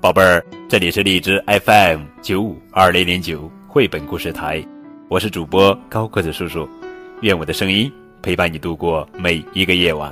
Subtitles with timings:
[0.00, 4.64] 宝贝儿，这里是荔枝 FM 九五二零零九绘本故事台，
[5.08, 6.66] 我是主播高个子叔叔，
[7.20, 7.92] 愿我的声音
[8.22, 10.10] 陪伴你度过每一个夜晚。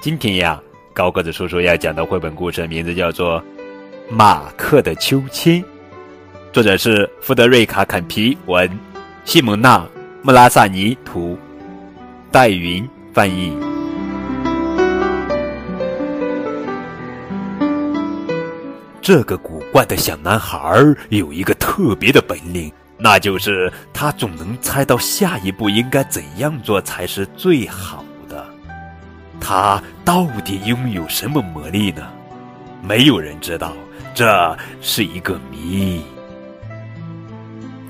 [0.00, 0.58] 今天呀，
[0.94, 3.38] 高个子叔叔要讲的绘本故事名字叫做
[4.08, 5.62] 《马克的秋千》，
[6.50, 8.66] 作者是弗德瑞卡·坎皮文，
[9.26, 9.78] 西蒙娜·
[10.22, 11.36] 穆拉萨尼图，
[12.30, 13.52] 戴云翻译。
[19.02, 20.72] 这个古怪的小男孩
[21.08, 28.46] 有一个特别的本领，那就是他总能猜到下一步应该怎样做才是最好的。
[29.40, 32.06] 他到底拥有什么魔力呢？
[32.80, 33.72] 没有人知道，
[34.14, 36.04] 这是一个谜。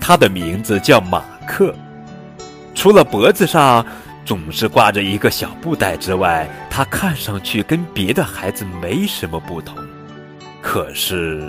[0.01, 1.75] 他的名字叫马克，
[2.75, 3.85] 除了脖子上
[4.25, 9.77] 总是挂着一个小布袋之外，他看上去跟别的孩子没什么不同。
[10.63, 11.43] 可是，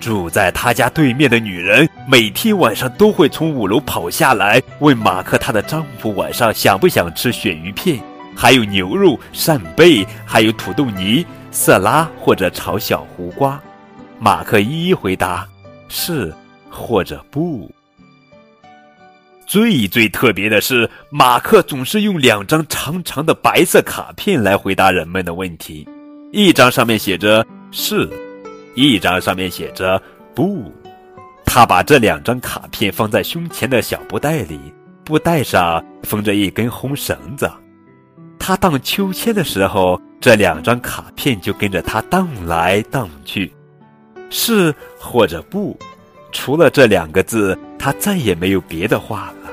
[0.00, 8.00] 住在他家对面的女人每天晚上都会从五楼跑下来，问马克她的丈夫晚上想不想吃鳕鱼片，
[8.36, 13.60] 还有牛肉扇贝，还有土豆泥、色拉或者炒小胡瓜。
[14.18, 15.46] 马克一一回答
[15.88, 16.32] 是
[16.70, 17.70] 或者不。
[19.44, 25.86] 最最特别的是，马克总是用两张长长的白色卡片来回答人们的问题，
[26.30, 27.44] 一张上面写着。
[27.72, 28.08] 是，
[28.74, 30.00] 一张上面写着
[30.34, 30.70] “不”。
[31.44, 34.60] 他把这两张卡片放在胸前的小布袋里，
[35.04, 37.50] 布袋上缝着一根红绳子。
[38.38, 43.52] 他荡秋千的时候，这两张卡片就跟着他荡来荡去。
[44.28, 45.78] 是或者不，
[46.30, 49.50] 除了这两个字，他再也没有别的话了。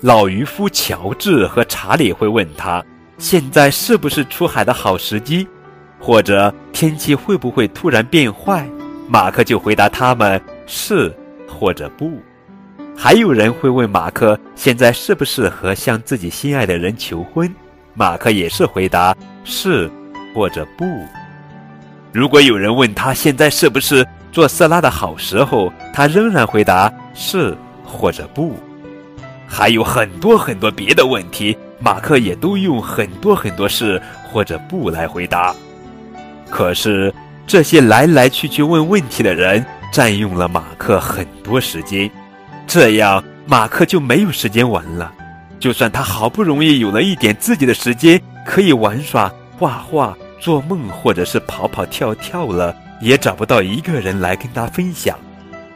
[0.00, 2.82] 老渔夫乔治和查理会问他
[3.18, 5.46] ：“现在是不是出海的好时机？”
[6.00, 8.66] 或者天气会不会突然变坏？
[9.06, 11.14] 马克就回答他们是
[11.46, 12.10] 或者不。
[12.96, 17.52] 还有人会问马克现在适不适合向自己心爱的人求婚？
[17.94, 19.14] 马克也是回答
[19.44, 19.90] 是
[20.34, 20.84] 或者不。
[22.12, 28.56] 如果有人问他现在是不是做色拉的好时候，他仍然回答是或者不。
[29.46, 35.54] 还有很多很多别的问题，马克也都用很多很多是或者不来回答。
[36.50, 37.14] 可是，
[37.46, 42.10] 这些来来去去问问题的人占用了马克很多时间，
[42.66, 45.12] 这样马克就没有时间玩了。
[45.58, 55.18] 就算他好不容易有了一点自己的时间，可以玩耍、画画、做梦，或者是跑跑跳跳了，也找不到一个人来跟他分享，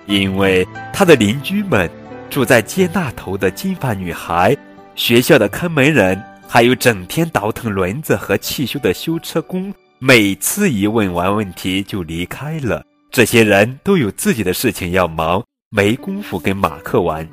[0.07, 1.89] 因为他的邻居们
[2.31, 4.57] 住在街那头的金发女孩、
[4.95, 9.73] 学校的看门人，还有整天倒腾轮子和汽修的修车工。
[10.07, 17.27] 每次一问完问题就离开了，这些人都有自己的事情要忙，没工夫跟马克玩。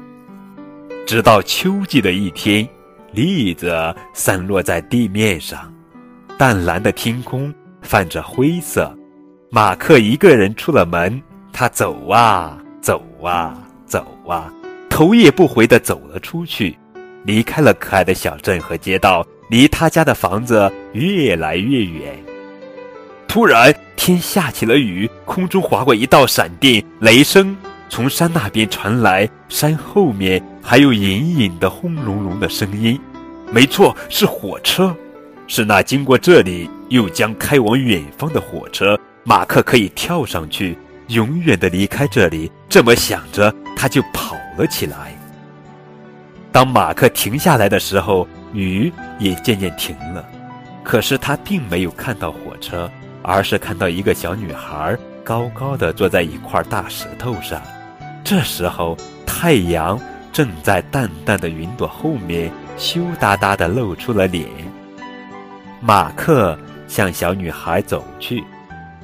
[1.06, 2.66] 直到秋季的一天，
[3.12, 5.70] 栗子散落在地面上，
[6.38, 8.98] 淡蓝的天空泛着灰色。
[9.50, 11.22] 马克一个人出了门，
[11.52, 14.50] 他走啊走啊走啊，
[14.90, 16.78] 头也不回地走了出去，
[17.26, 22.16] 离开了可爱的小镇和街道，离他家的房子越来越远。
[23.31, 27.56] 突然，天下起了雨，空中划过一道闪电，雷声
[27.88, 33.00] 从山那边传来，山后面还有隐隐的轰隆隆的声音。
[33.50, 34.94] 没错，是火车，
[35.47, 39.00] 是那经过这里又将开往远方的火车。
[39.24, 40.78] 马克可以跳上去，
[41.08, 42.52] 永远的离开这里。
[42.68, 45.18] 这么想着，他就跑了起来。
[46.52, 50.22] 当马克停下来的时候，雨也渐渐停了，
[50.84, 52.91] 可是他并没有看到火车。
[53.24, 57.62] 而是看到一个小女孩高高的坐在一块大石头上，
[58.24, 60.00] 这时候太阳
[60.32, 64.47] 正在淡淡的云朵后面羞答答的露出了脸。
[65.79, 66.58] 马克
[66.88, 68.44] 向小女孩走去，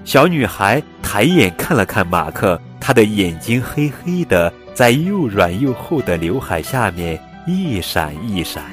[0.03, 8.63] 小女孩抬眼看了看马克，她的眼睛黑黑的，在又软又厚的刘海下面一闪一闪。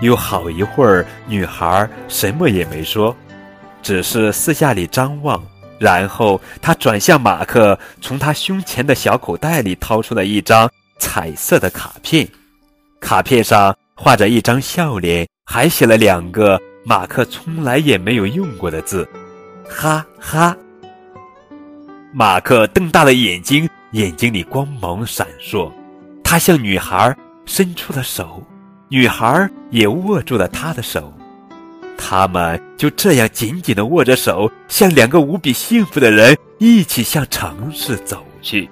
[0.00, 3.14] 有好一会儿，女孩什么也没说。
[3.82, 5.42] 只是四下里张望，
[5.78, 12.28] 然后他转向马克，从他胸前的小口袋里掏出了一张彩色的卡片，
[13.00, 19.08] 卡片上画着一张笑脸，还写了两个马克从来也没有用过的字，
[19.68, 20.56] 哈哈。
[22.12, 25.70] 马克瞪大了眼睛，眼睛里光芒闪烁，
[26.24, 27.16] 他向女孩
[27.46, 28.42] 伸出了手，
[28.88, 31.12] 女孩也握住了他的手。
[32.02, 38.68] 他们就这样紧紧地握着手，像两个无比幸福的人，一起向城市走去。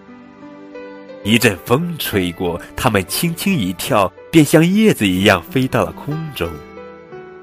[1.23, 6.49] 一阵风吹过，他们轻轻一跳，便像叶子一样飞到了空中。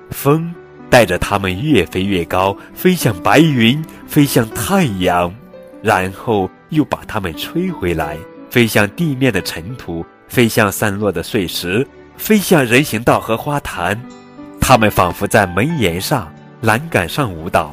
[0.10, 0.52] 风
[0.90, 5.34] 带着他们越飞越高，飞向白云，飞向太阳，
[5.84, 8.18] 然后又把他们吹回来，
[8.50, 11.86] 飞向地面的尘土，飞向散落的碎石，
[12.18, 14.02] 飞向人行道和花坛。
[14.68, 16.28] 他们仿佛在门檐上、
[16.62, 17.72] 栏杆上舞蹈，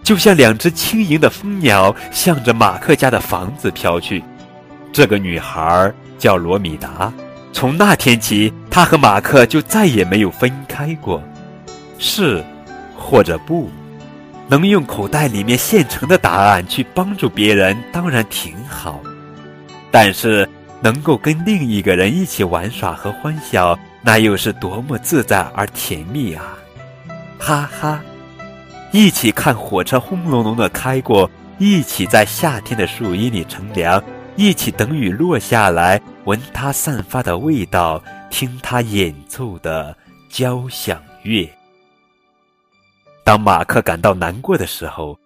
[0.00, 4.22] 就像两只轻盈的蜂鸟，向着马克家的房子飘去。
[4.92, 7.12] 这个女孩叫罗米达。
[7.52, 11.20] 从那天起，她和马克就再也没有分开过。
[11.98, 12.44] 是，
[12.96, 13.68] 或者不，
[14.46, 19.00] 能用口袋里面现成的答案去帮助别人，当然挺好。
[19.90, 20.48] 但是，
[20.80, 23.76] 能够跟另一个人一起玩耍和欢笑。
[24.02, 26.58] 那又是多么自在而甜蜜啊！
[27.38, 28.02] 哈哈，
[28.92, 34.02] 一起看火车轰隆隆的开过，一起在夏天的树荫里乘凉，
[34.36, 39.96] 一起等雨落下来，闻它散发的味道，听它演奏的
[40.30, 41.48] 交响乐。
[43.22, 45.18] 当马克感到难过的时候，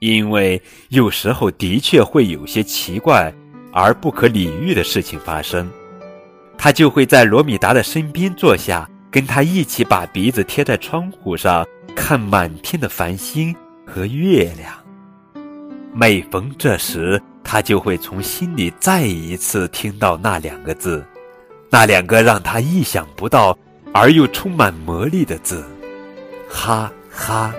[0.00, 3.32] 因为有时候的确会有些奇怪
[3.72, 5.70] 而不可理喻的事情发生。
[6.58, 11.64] 他就会在罗米达的身边坐下，跟他一起把鼻子贴在窗户上，
[11.94, 13.54] 看满天的繁星
[13.86, 14.72] 和月亮。
[15.92, 21.04] 每逢这时，他就会从心里再一次听到那两个字，
[21.70, 23.56] 那两个让他意想不到
[23.94, 25.64] 而又充满魔力的字：
[26.50, 27.54] 哈哈。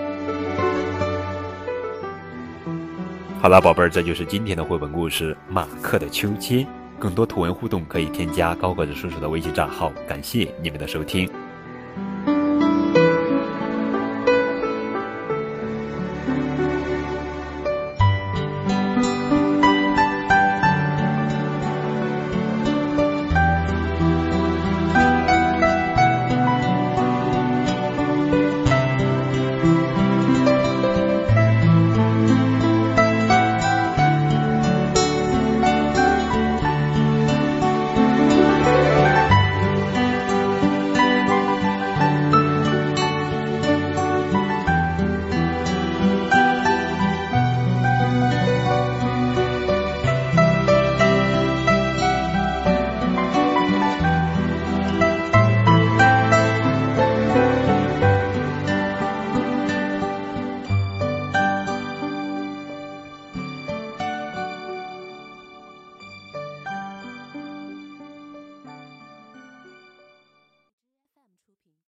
[3.40, 6.58] 好了，宝贝儿，这就是今天的绘本故事《马克的秋千》。
[6.98, 9.92] 更多图文互动可以添加高个子叔叔的微信账号。
[10.06, 11.47] 感谢你们的收听。